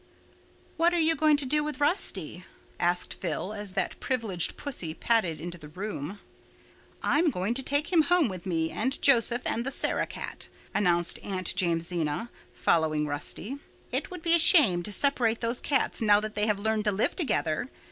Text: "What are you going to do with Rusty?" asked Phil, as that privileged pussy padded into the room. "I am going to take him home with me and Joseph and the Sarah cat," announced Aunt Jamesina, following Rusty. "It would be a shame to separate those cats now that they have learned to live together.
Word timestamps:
"What 0.77 0.95
are 0.95 0.99
you 0.99 1.13
going 1.15 1.37
to 1.37 1.45
do 1.45 1.63
with 1.63 1.79
Rusty?" 1.79 2.43
asked 2.79 3.13
Phil, 3.13 3.53
as 3.53 3.73
that 3.73 3.99
privileged 3.99 4.57
pussy 4.57 4.95
padded 4.95 5.39
into 5.39 5.59
the 5.59 5.69
room. 5.69 6.19
"I 7.03 7.19
am 7.19 7.29
going 7.29 7.53
to 7.53 7.61
take 7.61 7.93
him 7.93 8.01
home 8.01 8.27
with 8.27 8.47
me 8.47 8.71
and 8.71 8.99
Joseph 8.99 9.43
and 9.45 9.63
the 9.63 9.69
Sarah 9.71 10.07
cat," 10.07 10.49
announced 10.73 11.19
Aunt 11.19 11.53
Jamesina, 11.55 12.31
following 12.51 13.05
Rusty. 13.05 13.59
"It 13.91 14.09
would 14.09 14.23
be 14.23 14.33
a 14.33 14.39
shame 14.39 14.81
to 14.81 14.91
separate 14.91 15.39
those 15.41 15.61
cats 15.61 16.01
now 16.01 16.19
that 16.19 16.33
they 16.33 16.47
have 16.47 16.57
learned 16.57 16.85
to 16.85 16.91
live 16.91 17.15
together. 17.15 17.69